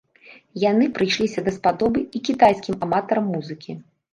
[0.63, 3.79] Яны прыйшліся даспадобы і кітайскім аматарам музыкі.